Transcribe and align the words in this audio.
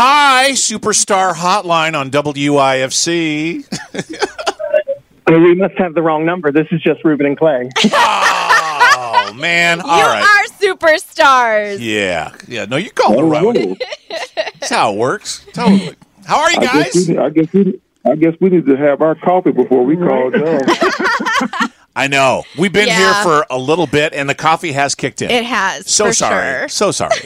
Hi, 0.00 0.52
Superstar 0.52 1.34
Hotline 1.34 1.98
on 1.98 2.12
WIFC. 2.12 3.64
We 5.26 5.54
must 5.56 5.76
have 5.76 5.92
the 5.94 6.00
wrong 6.02 6.24
number. 6.24 6.52
This 6.52 6.68
is 6.70 6.80
just 6.80 7.04
Ruben 7.04 7.26
and 7.26 7.36
Clay. 7.36 7.68
oh 7.84 9.32
man! 9.36 9.80
All 9.84 9.98
you 9.98 10.04
right. 10.04 10.22
are 10.22 10.44
superstars. 10.56 11.78
Yeah, 11.80 12.34
yeah. 12.46 12.64
No, 12.64 12.76
you 12.76 12.90
called 12.90 13.18
the 13.18 13.24
right 13.24 13.44
one. 13.44 13.76
That's 14.36 14.70
how 14.70 14.94
it 14.94 14.96
works. 14.96 15.44
Totally. 15.52 15.96
How 16.24 16.40
are 16.42 16.50
you 16.52 16.58
I 16.60 16.62
guess, 16.62 16.94
guys? 16.94 17.08
we, 17.08 17.18
I 17.18 17.28
guess 17.30 17.52
we, 17.52 17.80
I 18.06 18.14
guess 18.14 18.34
we 18.40 18.48
need 18.50 18.64
to 18.66 18.76
have 18.76 19.02
our 19.02 19.16
coffee 19.16 19.52
before 19.52 19.84
we 19.84 19.96
call 19.96 20.30
Joe. 20.30 20.60
I 21.94 22.06
know 22.06 22.44
we've 22.56 22.72
been 22.72 22.86
Yeah. 22.86 22.96
here 22.96 23.22
for 23.24 23.46
a 23.50 23.58
little 23.58 23.86
bit, 23.86 24.14
and 24.14 24.30
the 24.30 24.34
coffee 24.34 24.72
has 24.72 24.94
kicked 24.94 25.20
in. 25.20 25.30
It 25.30 25.44
has. 25.44 25.90
so 25.90 26.06
for 26.06 26.12
sorry. 26.14 26.60
Sure. 26.60 26.68
So 26.68 26.90
sorry. 26.92 27.18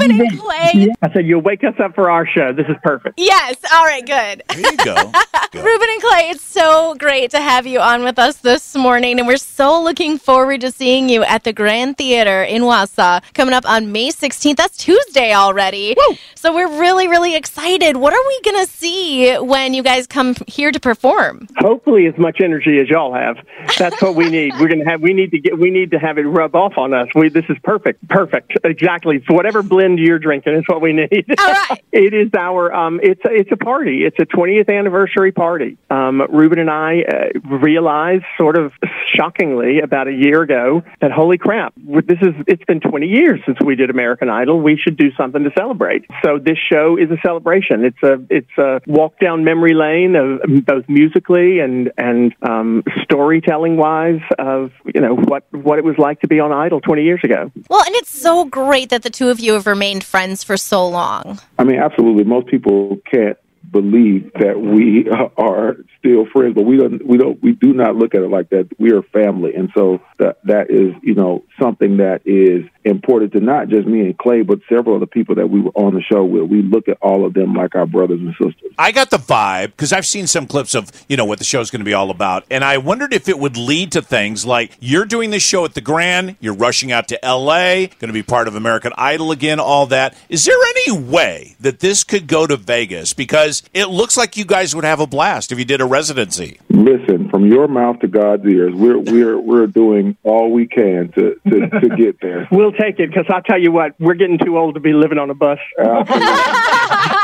Well, 0.00 0.08
Ruben 0.08 0.26
and 0.26 0.40
Clay. 0.40 0.88
I 1.02 1.12
said, 1.12 1.26
you'll 1.26 1.42
wake 1.42 1.64
us 1.64 1.74
up 1.82 1.94
for 1.94 2.10
our 2.10 2.26
show. 2.26 2.52
This 2.52 2.66
is 2.68 2.76
perfect. 2.82 3.18
Yes. 3.18 3.56
All 3.72 3.84
right. 3.84 4.04
Good. 4.04 4.42
There 4.48 4.58
you 4.72 4.76
go. 4.78 4.94
Go. 5.52 5.64
Ruben 5.64 5.88
and 5.90 6.00
Clay, 6.00 6.30
it's 6.30 6.44
so 6.44 6.94
great 6.94 7.32
to 7.32 7.40
have 7.40 7.66
you 7.66 7.80
on 7.80 8.04
with 8.04 8.20
us 8.20 8.36
this 8.36 8.76
morning, 8.76 9.18
and 9.18 9.26
we're 9.26 9.36
so 9.36 9.82
looking 9.82 10.16
forward 10.16 10.60
to 10.60 10.70
seeing 10.70 11.08
you 11.08 11.24
at 11.24 11.42
the 11.42 11.52
Grand 11.52 11.98
Theater 11.98 12.44
in 12.44 12.62
Wausau 12.62 13.20
coming 13.34 13.52
up 13.52 13.68
on 13.68 13.90
May 13.90 14.10
16th. 14.10 14.54
That's 14.54 14.76
Tuesday 14.76 15.34
already. 15.34 15.96
So 16.36 16.54
we're 16.54 16.68
really, 16.80 17.08
really 17.08 17.34
excited. 17.34 17.96
What 17.96 18.12
are 18.12 18.26
we 18.28 18.40
going 18.42 18.64
to 18.64 18.70
see 18.70 19.34
when 19.38 19.74
you 19.74 19.82
guys 19.82 20.06
come 20.06 20.36
here 20.46 20.70
to 20.70 20.78
perform? 20.78 21.48
Hopefully, 21.58 22.06
as 22.06 22.16
much 22.16 22.40
energy 22.40 22.78
as 22.78 22.88
y'all 22.88 23.12
have. 23.12 23.36
That's 23.76 24.00
what 24.00 24.14
we 24.14 24.28
need. 24.30 24.54
We're 24.60 24.68
gonna 24.68 24.88
have. 24.88 25.00
We 25.00 25.12
need 25.12 25.32
to 25.32 25.38
get. 25.38 25.58
We 25.58 25.70
need 25.70 25.90
to 25.90 25.98
have 25.98 26.16
it 26.16 26.22
rub 26.22 26.54
off 26.54 26.78
on 26.78 26.94
us. 26.94 27.08
We. 27.14 27.28
This 27.28 27.44
is 27.48 27.56
perfect. 27.64 28.06
Perfect. 28.08 28.52
Exactly. 28.62 29.22
So 29.26 29.34
whatever 29.34 29.62
blend 29.62 29.89
you're 29.98 30.18
drinking 30.18 30.54
is 30.54 30.64
what 30.66 30.80
we 30.80 30.92
need. 30.92 31.26
All 31.38 31.52
right. 31.52 31.84
It 31.92 32.14
is 32.14 32.28
our. 32.38 32.72
Um. 32.72 33.00
It's 33.02 33.20
a, 33.24 33.30
it's 33.32 33.50
a 33.50 33.56
party. 33.56 34.04
It's 34.04 34.16
a 34.20 34.24
20th 34.24 34.68
anniversary 34.68 35.32
party. 35.32 35.76
Um. 35.90 36.22
Ruben 36.30 36.60
and 36.60 36.70
I 36.70 37.02
uh, 37.02 37.56
realized, 37.58 38.24
sort 38.38 38.56
of 38.56 38.72
shockingly, 39.12 39.80
about 39.80 40.06
a 40.06 40.12
year 40.12 40.42
ago, 40.42 40.82
that 41.00 41.10
holy 41.10 41.36
crap, 41.36 41.74
this 41.76 42.18
is. 42.22 42.34
It's 42.46 42.64
been 42.64 42.80
20 42.80 43.06
years 43.06 43.40
since 43.44 43.58
we 43.64 43.74
did 43.74 43.90
American 43.90 44.28
Idol. 44.28 44.60
We 44.60 44.76
should 44.76 44.96
do 44.96 45.10
something 45.16 45.42
to 45.42 45.50
celebrate. 45.58 46.04
So 46.24 46.38
this 46.38 46.58
show 46.58 46.96
is 46.96 47.10
a 47.10 47.18
celebration. 47.24 47.84
It's 47.84 48.02
a. 48.04 48.24
It's 48.30 48.58
a 48.58 48.80
walk 48.86 49.18
down 49.18 49.42
memory 49.42 49.74
lane 49.74 50.14
of 50.14 50.64
both 50.64 50.88
musically 50.88 51.58
and 51.58 51.90
and 51.98 52.34
um, 52.42 52.82
storytelling 53.02 53.76
wise 53.76 54.20
of 54.38 54.70
you 54.94 55.00
know 55.00 55.14
what 55.14 55.44
what 55.52 55.78
it 55.78 55.84
was 55.84 55.96
like 55.98 56.20
to 56.20 56.28
be 56.28 56.40
on 56.40 56.52
Idol 56.52 56.80
20 56.80 57.02
years 57.02 57.20
ago. 57.24 57.50
Well, 57.68 57.82
and 57.84 57.94
it's 57.96 58.10
so 58.10 58.44
great 58.44 58.90
that 58.90 59.02
the 59.02 59.10
two 59.10 59.28
of 59.28 59.40
you 59.40 59.54
have 59.54 59.66
remained 59.80 60.04
friends 60.04 60.44
for 60.44 60.58
so 60.58 60.86
long. 60.86 61.40
I 61.58 61.64
mean, 61.64 61.78
absolutely. 61.78 62.24
Most 62.24 62.48
people 62.48 62.98
can't 63.10 63.38
believe 63.70 64.32
that 64.34 64.60
we 64.60 65.08
are 65.36 65.76
still 65.98 66.26
friends, 66.32 66.54
but 66.54 66.64
we 66.64 66.76
don't. 66.76 67.06
We 67.06 67.18
don't. 67.18 67.42
We 67.42 67.52
do 67.52 67.72
not 67.72 67.96
look 67.96 68.14
at 68.14 68.22
it 68.22 68.30
like 68.30 68.50
that. 68.50 68.68
We 68.78 68.92
are 68.92 69.02
family, 69.02 69.54
and 69.54 69.70
so 69.74 70.00
that 70.18 70.38
that 70.44 70.70
is 70.70 70.94
you 71.02 71.14
know 71.14 71.44
something 71.60 71.98
that 71.98 72.22
is 72.24 72.64
important 72.84 73.32
to 73.32 73.40
not 73.40 73.68
just 73.68 73.86
me 73.86 74.00
and 74.00 74.18
Clay, 74.18 74.42
but 74.42 74.60
several 74.68 74.94
of 74.94 75.00
the 75.00 75.06
people 75.06 75.34
that 75.36 75.48
we 75.48 75.60
were 75.60 75.72
on 75.74 75.94
the 75.94 76.02
show 76.02 76.24
with. 76.24 76.50
We 76.50 76.62
look 76.62 76.88
at 76.88 76.98
all 77.02 77.26
of 77.26 77.34
them 77.34 77.54
like 77.54 77.74
our 77.74 77.86
brothers 77.86 78.20
and 78.20 78.32
sisters. 78.32 78.72
I 78.78 78.92
got 78.92 79.10
the 79.10 79.18
vibe 79.18 79.66
because 79.68 79.92
I've 79.92 80.06
seen 80.06 80.26
some 80.26 80.46
clips 80.46 80.74
of 80.74 80.90
you 81.08 81.16
know 81.16 81.24
what 81.24 81.38
the 81.38 81.44
show's 81.44 81.70
going 81.70 81.80
to 81.80 81.84
be 81.84 81.94
all 81.94 82.10
about, 82.10 82.44
and 82.50 82.64
I 82.64 82.78
wondered 82.78 83.12
if 83.12 83.28
it 83.28 83.38
would 83.38 83.56
lead 83.56 83.92
to 83.92 84.02
things 84.02 84.44
like 84.44 84.76
you're 84.80 85.04
doing 85.04 85.30
this 85.30 85.42
show 85.42 85.64
at 85.64 85.74
the 85.74 85.80
Grand, 85.80 86.36
you're 86.40 86.54
rushing 86.54 86.92
out 86.92 87.08
to 87.08 87.24
L.A., 87.24 87.88
going 87.98 88.08
to 88.08 88.12
be 88.12 88.22
part 88.22 88.48
of 88.48 88.54
American 88.54 88.92
Idol 88.96 89.32
again, 89.32 89.60
all 89.60 89.86
that. 89.86 90.16
Is 90.28 90.44
there 90.44 90.56
any 90.76 90.92
way 90.98 91.56
that 91.60 91.80
this 91.80 92.04
could 92.04 92.26
go 92.26 92.46
to 92.46 92.56
Vegas? 92.56 93.12
Because 93.12 93.59
it 93.74 93.86
looks 93.86 94.16
like 94.16 94.36
you 94.36 94.44
guys 94.44 94.74
would 94.74 94.84
have 94.84 95.00
a 95.00 95.06
blast 95.06 95.52
if 95.52 95.58
you 95.58 95.64
did 95.64 95.80
a 95.80 95.84
residency. 95.84 96.58
Listen, 96.68 97.28
from 97.30 97.46
your 97.46 97.68
mouth 97.68 98.00
to 98.00 98.08
God's 98.08 98.44
ears, 98.46 98.74
we're 98.74 98.98
we're 98.98 99.38
we're 99.38 99.66
doing 99.66 100.16
all 100.22 100.50
we 100.50 100.66
can 100.66 101.12
to 101.12 101.40
to, 101.48 101.68
to 101.68 101.88
get 101.96 102.20
there. 102.20 102.48
We'll 102.60 102.72
take 102.72 102.98
it 102.98 103.08
because 103.08 103.26
I 103.30 103.40
tell 103.40 103.58
you 103.60 103.72
what, 103.72 103.94
we're 103.98 104.14
getting 104.14 104.38
too 104.38 104.58
old 104.58 104.74
to 104.74 104.80
be 104.80 104.92
living 104.92 105.18
on 105.18 105.30
a 105.30 105.34
bus. 105.34 105.58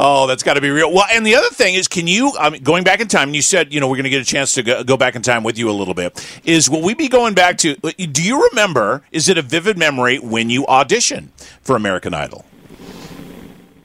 Oh, 0.00 0.26
that's 0.26 0.42
got 0.42 0.54
to 0.54 0.60
be 0.60 0.70
real. 0.70 0.92
Well, 0.92 1.06
and 1.10 1.26
the 1.26 1.34
other 1.34 1.48
thing 1.48 1.74
is, 1.74 1.88
can 1.88 2.06
you, 2.06 2.32
I 2.38 2.50
mean, 2.50 2.62
going 2.62 2.84
back 2.84 3.00
in 3.00 3.08
time, 3.08 3.30
and 3.30 3.36
you 3.36 3.42
said, 3.42 3.72
you 3.72 3.80
know, 3.80 3.88
we're 3.88 3.96
going 3.96 4.04
to 4.04 4.10
get 4.10 4.22
a 4.22 4.24
chance 4.24 4.52
to 4.54 4.62
go, 4.62 4.84
go 4.84 4.96
back 4.96 5.16
in 5.16 5.22
time 5.22 5.42
with 5.42 5.58
you 5.58 5.70
a 5.70 5.72
little 5.72 5.94
bit, 5.94 6.40
is 6.44 6.70
will 6.70 6.82
we 6.82 6.94
be 6.94 7.08
going 7.08 7.34
back 7.34 7.58
to, 7.58 7.76
uh, 7.82 7.90
do 8.12 8.22
you 8.22 8.48
remember, 8.50 9.02
is 9.10 9.28
it 9.28 9.38
a 9.38 9.42
vivid 9.42 9.76
memory 9.76 10.18
when 10.18 10.50
you 10.50 10.64
auditioned 10.66 11.28
for 11.62 11.74
American 11.74 12.14
Idol? 12.14 12.44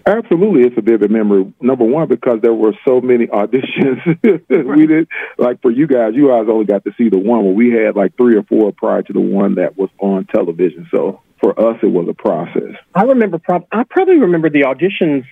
Absolutely, 0.06 0.64
it's 0.64 0.78
a 0.78 0.82
vivid 0.82 1.12
memory. 1.12 1.54
Number 1.62 1.86
one, 1.86 2.08
because 2.10 2.40
there 2.42 2.54
were 2.54 2.74
so 2.86 3.00
many 3.00 3.28
auditions. 3.28 4.02
we 4.78 4.86
did 4.86 5.08
like 5.38 5.62
for 5.62 5.72
you 5.72 5.88
guys. 5.88 6.14
You 6.14 6.28
guys 6.28 6.46
only 6.50 6.66
got 6.66 6.84
to 6.84 6.92
see 6.98 7.10
the 7.10 7.18
one. 7.18 7.46
Well, 7.46 7.54
we 7.54 7.72
had 7.72 7.96
like 7.96 8.18
three 8.18 8.36
or 8.36 8.44
four 8.44 8.74
prior 8.74 9.02
to 9.02 9.14
the 9.14 9.22
one 9.22 9.56
that 9.56 9.78
was 9.78 9.90
on 10.00 10.26
television. 10.26 10.88
So 10.92 11.22
for 11.40 11.58
us, 11.60 11.78
it 11.82 11.88
was 11.88 12.08
a 12.10 12.14
process. 12.14 12.76
I 12.96 13.04
remember. 13.04 13.38
Prob- 13.38 13.68
I 13.72 13.84
probably 13.84 14.18
remember 14.18 14.50
the 14.50 14.62
auditions 14.62 15.26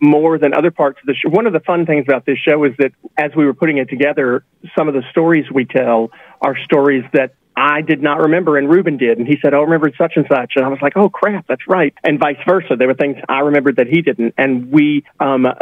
more 0.00 0.38
than 0.38 0.52
other 0.52 0.70
parts 0.70 0.98
of 1.00 1.06
the 1.06 1.14
show. 1.14 1.30
One 1.30 1.46
of 1.46 1.54
the 1.54 1.60
fun 1.60 1.86
things 1.86 2.04
about 2.06 2.26
this 2.26 2.38
show 2.38 2.64
is 2.64 2.72
that 2.78 2.92
as 3.16 3.30
we 3.34 3.46
were 3.46 3.54
putting 3.54 3.78
it 3.78 3.88
together, 3.88 4.44
some 4.76 4.88
of 4.88 4.94
the 4.94 5.02
stories 5.10 5.44
we 5.52 5.64
tell 5.64 6.10
are 6.42 6.56
stories 6.64 7.04
that 7.14 7.34
I 7.58 7.82
did 7.82 8.02
not 8.02 8.20
remember 8.20 8.56
and 8.56 8.68
Ruben 8.68 8.96
did. 8.96 9.18
And 9.18 9.26
he 9.26 9.36
said, 9.42 9.54
Oh, 9.54 9.58
I 9.58 9.62
remembered 9.62 9.94
such 9.98 10.12
and 10.16 10.26
such. 10.30 10.52
And 10.56 10.64
I 10.64 10.68
was 10.68 10.78
like, 10.80 10.96
Oh 10.96 11.08
crap, 11.08 11.46
that's 11.46 11.66
right. 11.66 11.94
And 12.04 12.18
vice 12.18 12.38
versa. 12.46 12.76
There 12.76 12.88
were 12.88 12.94
things 12.94 13.16
I 13.28 13.40
remembered 13.40 13.76
that 13.76 13.86
he 13.88 14.02
didn't. 14.02 14.34
And 14.38 14.70
we, 14.70 15.04
um, 15.20 15.46
uh, 15.46 15.54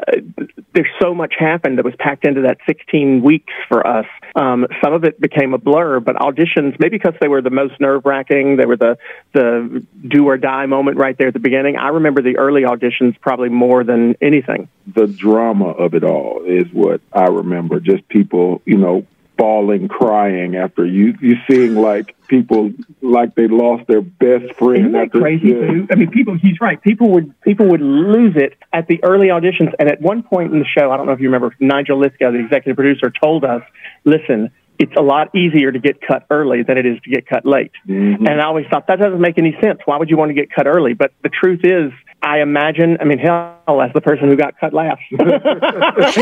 there's 0.75 0.91
so 1.01 1.15
much 1.15 1.35
happened 1.39 1.79
that 1.79 1.85
was 1.85 1.95
packed 1.99 2.27
into 2.27 2.43
that 2.43 2.59
16 2.67 3.23
weeks 3.23 3.53
for 3.69 3.87
us. 3.87 4.07
Um, 4.35 4.67
some 4.85 4.93
of 4.93 5.05
it 5.05 5.21
became 5.21 5.55
a 5.55 5.59
blur, 5.59 6.01
but 6.01 6.17
auditions, 6.17 6.79
maybe 6.79 6.99
because 6.99 7.15
they 7.21 7.29
were 7.29 7.41
the 7.41 7.51
most 7.51 7.81
nerve 7.81 8.05
wracking, 8.05 8.57
they 8.57 8.67
were 8.67 8.77
the, 8.77 8.99
the 9.33 9.85
do 10.07 10.27
or 10.27 10.37
die 10.37 10.67
moment 10.67 10.99
right 10.99 11.17
there 11.17 11.29
at 11.29 11.35
the 11.35 11.41
beginning. 11.41 11.77
I 11.77 11.89
remember 11.89 12.21
the 12.23 12.37
early 12.37 12.63
auditions 12.63 13.19
probably 13.21 13.49
more 13.49 13.85
than 13.85 14.15
anything. 14.21 14.69
The 14.95 15.07
drama 15.07 15.71
of 15.71 15.95
it 15.95 16.05
all 16.05 16.43
is 16.47 16.67
what 16.73 17.01
I 17.13 17.25
remember. 17.25 17.81
Just 17.81 18.07
people, 18.09 18.61
you 18.65 18.77
know, 18.77 19.07
bawling, 19.37 19.89
crying 19.89 20.57
after 20.57 20.85
you 20.85 21.15
you 21.21 21.37
seeing 21.49 21.75
like 21.75 22.15
people 22.29 22.73
like 23.03 23.35
they 23.35 23.49
lost 23.49 23.87
their 23.87 24.01
best 24.01 24.53
friend. 24.55 24.79
Isn't 24.79 24.93
that 24.93 25.11
crazy? 25.13 25.55
I 25.91 25.95
mean, 25.95 26.11
people. 26.11 26.37
He's 26.37 26.61
right. 26.61 26.81
People 26.81 27.11
would 27.11 27.41
people 27.43 27.67
would 27.69 27.81
lose 27.81 28.37
it 28.37 28.55
at 28.73 28.87
the 28.89 29.03
early 29.05 29.29
auditions, 29.29 29.73
and 29.79 29.89
at 29.89 30.01
one 30.01 30.23
point 30.23 30.53
in 30.53 30.59
the 30.59 30.67
show, 30.67 30.91
I 30.91 30.97
don't 30.97 31.07
know 31.07 31.13
if 31.13 31.21
you 31.21 31.29
remember, 31.29 31.55
Nigel 31.61 32.01
Lythgoe, 32.01 32.33
the 32.33 32.39
executive 32.39 32.77
producer, 32.77 33.11
told 33.11 33.45
us, 33.45 33.63
"Listen." 34.05 34.51
It's 34.79 34.93
a 34.95 35.01
lot 35.01 35.35
easier 35.35 35.73
to 35.73 35.79
get 35.79 36.03
cut 36.03 36.27
early 36.29 36.63
than 36.63 36.77
it 36.77 36.85
is 36.85 37.01
to 37.01 37.09
get 37.09 37.27
cut 37.27 37.47
late. 37.47 37.73
Mhm. 37.89 38.29
And 38.29 38.39
I 38.43 38.45
always 38.45 38.67
thought 38.67 38.89
that 38.89 38.99
doesn't 38.99 39.23
make 39.23 39.39
any 39.39 39.57
sense. 39.59 39.81
Why 39.87 39.97
would 39.97 40.11
you 40.11 40.19
want 40.19 40.29
to 40.29 40.35
get 40.35 40.51
cut 40.51 40.67
early? 40.67 40.93
But 40.93 41.13
the 41.23 41.31
truth 41.31 41.61
is, 41.65 41.93
I 42.23 42.41
imagine, 42.41 42.97
I 43.01 43.05
mean, 43.05 43.19
hell, 43.19 43.81
as 43.81 43.93
the 43.93 44.01
person 44.01 44.29
who 44.29 44.37
got 44.37 44.59
cut 44.59 44.73
last. 44.73 45.01
if 45.11 46.17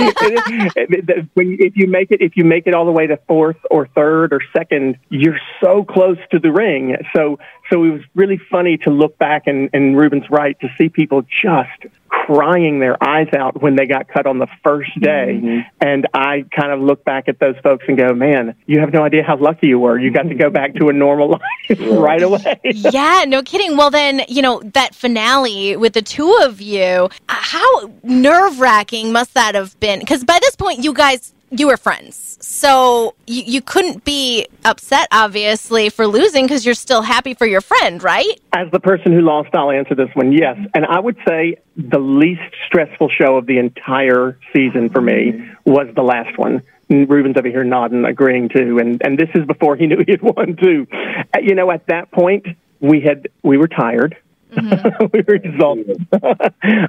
you 1.77 1.87
make 1.87 2.11
it, 2.11 2.21
if 2.21 2.37
you 2.37 2.45
make 2.45 2.67
it 2.67 2.75
all 2.75 2.85
the 2.85 2.93
way 2.93 3.07
to 3.07 3.17
fourth 3.29 3.57
or 3.71 3.87
third 3.87 4.33
or 4.33 4.41
second, 4.55 4.99
you're 5.09 5.41
so 5.63 5.85
close 5.85 6.19
to 6.31 6.39
the 6.39 6.53
ring. 6.53 6.97
So, 7.15 7.39
so 7.71 7.85
it 7.85 7.91
was 7.91 8.03
really 8.15 8.39
funny 8.51 8.77
to 8.79 8.91
look 8.91 9.17
back 9.19 9.47
and, 9.47 9.71
and 9.73 9.97
Ruben's 9.97 10.29
right 10.31 10.59
to 10.61 10.69
see 10.77 10.89
people 10.89 11.23
just 11.23 11.87
crying 12.27 12.79
their 12.79 13.03
eyes 13.03 13.29
out 13.37 13.61
when 13.61 13.77
they 13.77 13.87
got 13.87 14.09
cut 14.09 14.27
on 14.27 14.39
the 14.39 14.47
first 14.63 14.91
day. 15.01 15.41
Mm-hmm. 15.41 15.61
And 15.81 16.07
I 16.15 16.45
kind 16.57 16.73
of 16.73 16.81
look 16.81 17.05
back 17.05 17.29
at 17.29 17.39
those 17.39 17.57
folks 17.63 17.85
and 17.87 17.97
go, 17.97 18.15
man, 18.15 18.55
you 18.67 18.81
have 18.81 18.93
no 18.93 19.03
idea 19.03 19.23
how 19.23 19.37
lucky 19.37 19.69
you 19.69 19.79
were. 19.79 19.99
You 19.99 20.11
got 20.11 20.23
to 20.23 20.35
go 20.35 20.51
back 20.51 20.75
to 20.77 20.89
a 20.89 20.93
normal 20.93 21.29
life 21.69 21.79
right 21.81 22.23
away. 22.23 22.61
yeah, 22.65 23.25
no 23.27 23.43
kidding. 23.43 23.77
Well, 23.77 23.91
then, 23.91 24.23
you 24.29 24.43
know, 24.43 24.61
that 24.73 24.95
finale 24.95 25.77
with 25.77 25.93
the 25.93 26.03
two 26.03 26.35
of 26.43 26.61
you, 26.61 27.11
how 27.29 27.93
nerve 28.03 28.59
wracking 28.59 29.13
must 29.13 29.35
that 29.35 29.55
have 29.55 29.79
been? 29.81 29.99
Because 29.99 30.25
by 30.25 30.39
this 30.41 30.57
point, 30.57 30.83
you 30.83 30.93
guys, 30.95 31.35
you 31.59 31.67
were 31.69 31.77
friends. 31.77 32.39
So 32.41 33.15
you, 33.27 33.43
you 33.45 33.61
couldn't 33.61 34.05
be 34.05 34.47
upset, 34.65 35.09
obviously, 35.13 35.89
for 35.89 36.07
losing 36.07 36.45
because 36.45 36.65
you're 36.65 36.75
still 36.75 37.03
happy 37.03 37.35
for 37.35 37.47
your 37.47 37.61
friend, 37.61 38.03
right? 38.03 38.41
As 38.53 38.71
the 38.71 38.81
person 38.81 39.13
who 39.13 39.21
lost, 39.21 39.55
I'll 39.55 39.71
answer 39.71 39.95
this 39.95 40.11
one. 40.15 40.33
Yes. 40.33 40.59
And 40.75 40.85
I 40.85 41.01
would 41.01 41.17
say 41.27 41.57
the 41.77 41.99
least 41.99 42.43
stressful 42.67 43.09
show 43.09 43.37
of 43.37 43.47
the 43.47 43.59
entire 43.59 44.39
season 44.55 44.89
for 44.91 45.01
me 45.01 45.49
was 45.65 45.89
the 45.95 46.03
last 46.03 46.39
one. 46.39 46.63
Ruben's 46.91 47.37
over 47.37 47.49
here 47.49 47.65
nodding, 47.65 48.05
agreeing 48.05 48.51
too. 48.51 48.79
And, 48.79 49.01
and 49.03 49.19
this 49.19 49.31
is 49.35 49.47
before 49.47 49.75
he 49.77 49.87
knew 49.87 50.03
he 50.05 50.13
had 50.13 50.23
won 50.23 50.57
too. 50.57 50.87
Uh, 50.93 51.39
You 51.41 51.55
know, 51.55 51.71
at 51.71 51.87
that 51.87 52.11
point, 52.11 52.47
we 52.81 53.01
had, 53.01 53.29
we 53.43 53.57
were 53.57 53.69
tired. 53.69 54.17
Mm-hmm. 54.55 55.07
we 55.13 55.23
were 55.27 55.35
exhausted. 55.35 56.07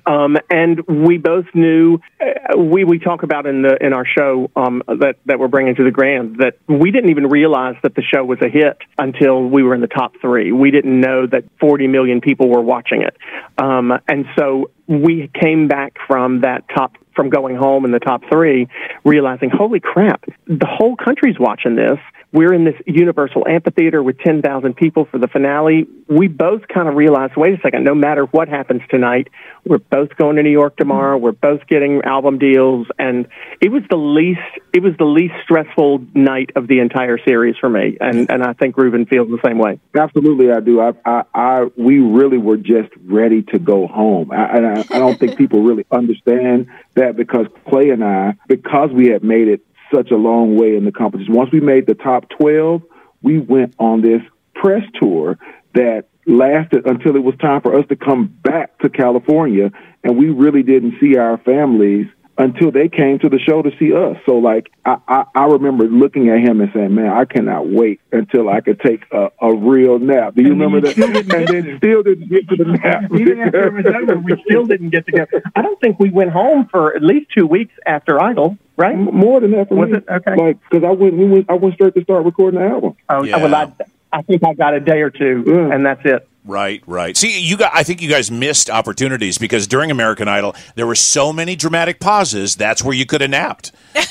um, 0.05 0.37
and 0.49 0.81
we 0.87 1.17
both 1.17 1.45
knew 1.53 1.99
uh, 2.21 2.57
we 2.57 2.83
we 2.83 2.99
talk 2.99 3.23
about 3.23 3.45
in 3.45 3.61
the 3.61 3.77
in 3.81 3.93
our 3.93 4.05
show 4.05 4.49
um, 4.55 4.83
that 4.87 5.15
that 5.25 5.39
we're 5.39 5.47
bringing 5.47 5.75
to 5.75 5.83
the 5.83 5.91
Grand 5.91 6.37
that 6.37 6.57
we 6.67 6.91
didn't 6.91 7.09
even 7.09 7.27
realize 7.27 7.75
that 7.83 7.95
the 7.95 8.03
show 8.03 8.23
was 8.23 8.39
a 8.41 8.49
hit 8.49 8.77
until 8.97 9.47
we 9.47 9.63
were 9.63 9.73
in 9.73 9.81
the 9.81 9.87
top 9.87 10.13
three. 10.21 10.51
We 10.51 10.71
didn't 10.71 10.99
know 10.99 11.25
that 11.27 11.43
40 11.59 11.87
million 11.87 12.21
people 12.21 12.49
were 12.49 12.61
watching 12.61 13.01
it, 13.01 13.17
um, 13.57 13.91
and 14.07 14.25
so 14.37 14.71
we 14.87 15.29
came 15.33 15.67
back 15.67 15.97
from 16.07 16.41
that 16.41 16.65
top 16.75 16.97
from 17.15 17.29
going 17.29 17.55
home 17.55 17.85
in 17.85 17.91
the 17.91 17.99
top 17.99 18.21
three, 18.29 18.67
realizing, 19.05 19.49
holy 19.49 19.79
crap, 19.79 20.25
the 20.47 20.67
whole 20.67 20.95
country's 20.95 21.39
watching 21.39 21.75
this. 21.75 21.97
We're 22.35 22.53
in 22.53 22.65
this 22.65 22.75
Universal 22.85 23.47
Amphitheater 23.47 24.03
with 24.03 24.19
10,000 24.19 24.75
people 24.75 25.05
for 25.05 25.17
the 25.17 25.29
finale. 25.29 25.87
We 26.09 26.27
both 26.27 26.67
kind 26.67 26.89
of 26.89 26.95
realized, 26.95 27.37
wait 27.37 27.57
a 27.57 27.61
second, 27.61 27.85
no 27.85 27.95
matter 27.95 28.25
what 28.25 28.49
happens 28.49 28.81
tonight, 28.89 29.29
we're 29.63 29.77
both 29.77 30.17
going 30.17 30.35
to 30.35 30.43
New 30.43 30.51
York 30.51 30.75
tomorrow. 30.75 31.15
We're 31.15 31.31
both 31.31 31.65
getting 31.65 32.01
album 32.01 32.37
deals. 32.37 32.87
And 32.99 33.29
it 33.61 33.71
was 33.71 33.83
the 33.89 33.95
least, 33.95 34.41
it 34.73 34.83
was 34.83 34.91
the 34.99 35.05
least 35.05 35.33
stressful 35.43 36.07
night 36.13 36.49
of 36.57 36.67
the 36.67 36.79
entire 36.79 37.17
series 37.25 37.55
for 37.57 37.69
me. 37.69 37.97
And, 38.01 38.29
and 38.29 38.43
I 38.43 38.51
think 38.51 38.75
Ruben 38.75 39.05
feels 39.05 39.29
the 39.29 39.39
same 39.41 39.57
way. 39.57 39.79
Absolutely, 39.95 40.51
I 40.51 40.59
do. 40.59 40.81
I, 40.81 40.91
I, 41.05 41.23
I 41.33 41.63
we 41.77 41.99
really 41.99 42.37
were 42.37 42.57
just 42.57 42.89
ready 43.05 43.43
to 43.43 43.59
go 43.59 43.87
home. 43.87 44.33
I, 44.33 44.57
and 44.57 44.65
I, 44.65 44.79
I 44.81 44.99
don't 44.99 45.17
think 45.17 45.37
people 45.37 45.63
really 45.63 45.85
understand 45.89 46.67
that 46.95 47.15
because 47.15 47.47
Clay 47.69 47.91
and 47.91 48.03
I, 48.03 48.33
because 48.49 48.89
we 48.91 49.07
had 49.07 49.23
made 49.23 49.47
it 49.47 49.61
such 49.93 50.11
a 50.11 50.15
long 50.15 50.57
way 50.57 50.75
in 50.75 50.85
the 50.85 50.91
competition. 50.91 51.33
Once 51.33 51.51
we 51.51 51.59
made 51.59 51.87
the 51.87 51.95
top 51.95 52.29
12, 52.29 52.81
we 53.21 53.39
went 53.39 53.75
on 53.79 54.01
this 54.01 54.21
press 54.53 54.83
tour 55.01 55.37
that 55.73 56.07
lasted 56.25 56.85
until 56.85 57.15
it 57.15 57.23
was 57.23 57.35
time 57.37 57.61
for 57.61 57.77
us 57.77 57.85
to 57.89 57.95
come 57.95 58.27
back 58.27 58.77
to 58.79 58.89
California. 58.89 59.71
And 60.03 60.17
we 60.17 60.29
really 60.29 60.63
didn't 60.63 60.95
see 60.99 61.17
our 61.17 61.37
families 61.39 62.07
until 62.37 62.69
they 62.71 62.89
came 62.89 63.17
to 63.19 63.29
the 63.29 63.39
show 63.39 63.61
to 63.61 63.71
see 63.79 63.93
us. 63.93 64.17
So 64.25 64.35
like 64.37 64.71
I, 64.85 64.97
I, 65.07 65.23
I 65.35 65.45
remember 65.45 65.85
looking 65.85 66.29
at 66.29 66.39
him 66.39 66.59
and 66.61 66.69
saying, 66.73 66.93
"Man, 66.93 67.07
I 67.09 67.25
cannot 67.25 67.69
wait 67.69 68.01
until 68.11 68.49
I 68.49 68.61
could 68.61 68.79
take 68.81 69.03
a, 69.11 69.29
a 69.41 69.55
real 69.55 69.99
nap." 69.99 70.35
Do 70.35 70.41
you 70.41 70.51
And 70.51 70.59
remember 70.61 70.81
that? 70.81 70.97
and 70.97 71.47
then 71.47 71.77
still 71.77 72.03
didn't 72.03 72.29
get 72.29 72.47
to 72.49 72.55
the 72.57 72.65
nap. 72.83 73.11
Even 73.13 73.39
after 73.41 73.67
it 73.77 73.85
was 73.85 73.95
over, 73.95 74.17
we 74.19 74.41
still 74.45 74.65
didn't 74.65 74.89
get 74.89 75.05
together. 75.05 75.41
I 75.55 75.61
don't 75.61 75.79
think 75.79 75.99
we 75.99 76.09
went 76.09 76.31
home 76.31 76.67
for 76.69 76.95
at 76.95 77.01
least 77.01 77.31
two 77.35 77.47
weeks 77.47 77.73
after 77.85 78.21
Idol, 78.21 78.57
right? 78.77 78.97
More 78.97 79.39
than 79.39 79.51
that 79.51 79.69
for 79.69 79.75
Was 79.75 79.89
me. 79.89 79.97
it? 79.97 80.05
Okay. 80.09 80.35
Like, 80.35 80.57
because 80.69 80.83
I 80.83 80.91
went, 80.91 81.13
we 81.15 81.25
went, 81.25 81.49
I 81.49 81.53
went 81.53 81.75
straight 81.75 81.95
to 81.95 82.03
start 82.03 82.25
recording 82.25 82.59
the 82.59 82.65
album. 82.67 82.95
Oh, 83.09 83.23
Yeah. 83.23 83.37
well, 83.37 83.55
I, 83.55 83.71
I 84.11 84.21
think 84.23 84.43
I 84.43 84.53
got 84.53 84.73
a 84.73 84.79
day 84.79 85.01
or 85.01 85.09
two, 85.09 85.43
Yeah. 85.47 85.73
and 85.73 85.85
that's 85.85 86.01
it. 86.05 86.27
Right, 86.45 86.83
right. 86.85 87.17
See, 87.17 87.41
you 87.41 87.57
got. 87.57 87.71
I 87.73 87.81
think 87.83 88.03
you 88.03 88.09
guys 88.09 88.29
missed 88.29 88.69
opportunities 88.69 89.39
because 89.39 89.65
during 89.65 89.89
American 89.89 90.27
Idol 90.27 90.55
there 90.75 90.85
were 90.85 90.95
so 90.95 91.33
many 91.33 91.55
dramatic 91.55 91.99
pauses. 91.99 92.55
That's 92.55 92.83
where 92.83 92.93
you 92.93 93.05
could 93.05 93.21
have 93.21 93.31
napped. 93.31 93.71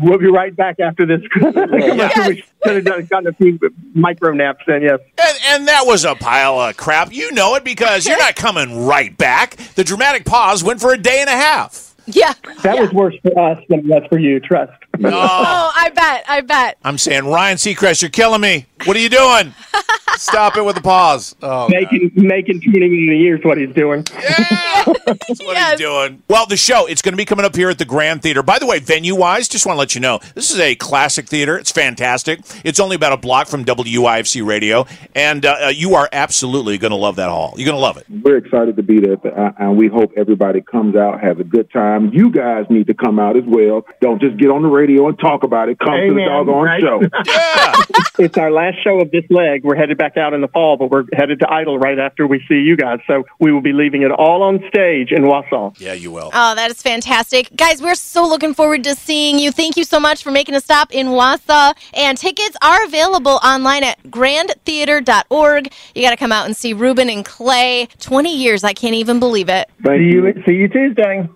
We'll 0.00 0.18
be 0.18 0.26
right 0.30 0.54
back 0.56 0.80
after 0.80 1.04
this. 1.04 1.20
we 1.40 2.42
should 2.64 2.86
have 2.86 3.08
gotten 3.08 3.26
a 3.26 3.32
few 3.34 3.58
micro 3.94 4.32
naps 4.32 4.64
then, 4.66 4.82
yes. 4.82 4.98
And, 5.18 5.38
and 5.48 5.68
that 5.68 5.82
was 5.86 6.04
a 6.04 6.14
pile 6.14 6.58
of 6.58 6.76
crap. 6.76 7.12
You 7.12 7.32
know 7.32 7.54
it 7.54 7.64
because 7.64 8.06
you're 8.06 8.18
not 8.18 8.34
coming 8.34 8.86
right 8.86 9.16
back. 9.16 9.56
The 9.74 9.84
dramatic 9.84 10.24
pause 10.24 10.64
went 10.64 10.80
for 10.80 10.92
a 10.92 10.98
day 10.98 11.18
and 11.20 11.28
a 11.28 11.36
half. 11.36 11.93
Yeah. 12.06 12.34
That 12.62 12.78
was 12.78 12.92
worse 12.92 13.14
for 13.22 13.38
us 13.38 13.58
than 13.68 13.80
it 13.80 13.86
was 13.86 14.02
for 14.08 14.18
you, 14.18 14.38
trust. 14.40 14.72
Oh, 15.02 15.08
Oh, 15.12 15.72
I 15.74 15.90
bet. 15.90 16.24
I 16.28 16.40
bet. 16.42 16.78
I'm 16.84 16.98
saying, 16.98 17.24
Ryan 17.26 17.56
Seacrest, 17.56 18.02
you're 18.02 18.10
killing 18.10 18.40
me. 18.40 18.66
What 18.84 18.96
are 18.96 19.00
you 19.00 19.08
doing? 19.08 19.54
Stop 20.16 20.56
it 20.56 20.64
with 20.64 20.76
the 20.76 20.82
pause. 20.82 21.34
Oh, 21.42 21.68
making 21.68 22.10
making 22.14 22.60
20 22.60 22.78
million 22.78 23.12
a 23.12 23.16
year 23.16 23.36
is 23.38 23.44
what 23.44 23.58
he's 23.58 23.72
doing. 23.74 24.04
Yeah, 24.12 24.84
that's 25.06 25.28
what 25.28 25.54
Yes. 25.54 25.70
he's 25.72 25.80
doing. 25.80 26.22
Well, 26.28 26.46
the 26.46 26.56
show 26.56 26.86
it's 26.86 27.02
going 27.02 27.12
to 27.12 27.16
be 27.16 27.24
coming 27.24 27.44
up 27.44 27.54
here 27.56 27.68
at 27.70 27.78
the 27.78 27.84
Grand 27.84 28.22
Theater. 28.22 28.42
By 28.42 28.58
the 28.58 28.66
way, 28.66 28.78
venue 28.78 29.14
wise, 29.14 29.48
just 29.48 29.66
want 29.66 29.76
to 29.76 29.78
let 29.80 29.94
you 29.94 30.00
know 30.00 30.20
this 30.34 30.50
is 30.50 30.58
a 30.60 30.74
classic 30.76 31.26
theater. 31.26 31.56
It's 31.58 31.70
fantastic. 31.72 32.40
It's 32.64 32.80
only 32.80 32.96
about 32.96 33.12
a 33.12 33.16
block 33.16 33.48
from 33.48 33.64
WIFC 33.64 34.46
Radio, 34.46 34.86
and 35.14 35.44
uh, 35.44 35.56
uh, 35.66 35.68
you 35.68 35.94
are 35.94 36.08
absolutely 36.12 36.78
going 36.78 36.90
to 36.90 36.96
love 36.96 37.16
that 37.16 37.28
hall. 37.28 37.54
You're 37.56 37.66
going 37.66 37.76
to 37.76 37.80
love 37.82 37.96
it. 37.96 38.06
We're 38.08 38.36
excited 38.38 38.76
to 38.76 38.82
be 38.82 39.00
there, 39.00 39.16
uh, 39.26 39.52
and 39.58 39.76
we 39.76 39.88
hope 39.88 40.12
everybody 40.16 40.60
comes 40.60 40.96
out, 40.96 41.20
has 41.20 41.38
a 41.38 41.44
good 41.44 41.70
time. 41.72 42.12
You 42.12 42.30
guys 42.30 42.66
need 42.70 42.86
to 42.88 42.94
come 42.94 43.18
out 43.18 43.36
as 43.36 43.44
well. 43.46 43.84
Don't 44.00 44.20
just 44.20 44.36
get 44.36 44.50
on 44.50 44.62
the 44.62 44.68
radio 44.68 45.08
and 45.08 45.18
talk 45.18 45.42
about 45.44 45.68
it. 45.68 45.78
Come 45.78 45.94
to 45.94 46.14
the 46.14 46.20
Amen, 46.20 46.28
doggone 46.28 46.64
right? 46.64 46.80
show. 46.80 47.00
Yeah. 47.26 47.72
It's 48.18 48.36
our 48.38 48.50
last 48.50 48.82
show 48.84 49.00
of 49.00 49.10
this 49.10 49.24
leg. 49.30 49.64
We're 49.64 49.74
headed 49.76 49.98
back 49.98 50.03
out 50.16 50.34
in 50.34 50.40
the 50.40 50.48
fall, 50.48 50.76
but 50.76 50.90
we're 50.90 51.04
headed 51.12 51.40
to 51.40 51.50
Idol 51.50 51.78
right 51.78 51.98
after 51.98 52.26
we 52.26 52.44
see 52.48 52.60
you 52.60 52.76
guys. 52.76 53.00
So 53.06 53.24
we 53.40 53.52
will 53.52 53.60
be 53.60 53.72
leaving 53.72 54.02
it 54.02 54.10
all 54.10 54.42
on 54.42 54.62
stage 54.68 55.12
in 55.12 55.22
Wausau. 55.22 55.78
yeah, 55.80 55.92
you 55.94 56.10
will. 56.10 56.30
Oh, 56.32 56.54
that 56.54 56.70
is 56.70 56.82
fantastic. 56.82 57.54
Guys, 57.56 57.82
we're 57.82 57.94
so 57.94 58.26
looking 58.26 58.54
forward 58.54 58.84
to 58.84 58.94
seeing 58.94 59.38
you. 59.38 59.50
Thank 59.50 59.76
you 59.76 59.84
so 59.84 59.98
much 59.98 60.22
for 60.22 60.30
making 60.30 60.54
a 60.54 60.60
stop 60.60 60.92
in 60.92 61.08
Wausau. 61.08 61.74
And 61.94 62.16
tickets 62.18 62.56
are 62.62 62.84
available 62.84 63.40
online 63.44 63.84
at 63.84 64.02
grandtheater.org. 64.04 65.72
You 65.94 66.02
got 66.02 66.10
to 66.10 66.16
come 66.16 66.32
out 66.32 66.46
and 66.46 66.56
see 66.56 66.72
Ruben 66.72 67.08
and 67.08 67.24
Clay. 67.24 67.88
20 68.00 68.36
years. 68.36 68.64
I 68.64 68.72
can't 68.72 68.94
even 68.94 69.18
believe 69.18 69.48
it. 69.48 69.70
See 69.86 69.92
you. 69.94 70.26
you, 70.26 70.42
see 70.46 70.52
you 70.52 70.68
Tuesday. 70.68 71.28